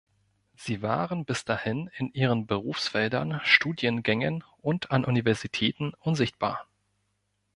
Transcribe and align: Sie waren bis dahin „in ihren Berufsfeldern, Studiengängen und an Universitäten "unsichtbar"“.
Sie 0.55 0.81
waren 0.81 1.25
bis 1.25 1.45
dahin 1.45 1.87
„in 1.95 2.11
ihren 2.11 2.47
Berufsfeldern, 2.47 3.39
Studiengängen 3.43 4.43
und 4.59 4.89
an 4.89 5.05
Universitäten 5.05 5.93
"unsichtbar"“. 5.99 6.65